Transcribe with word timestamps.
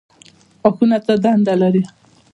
غاښونه 0.61 0.97
څه 1.05 1.13
دنده 1.23 1.53
لري؟ 1.61 1.83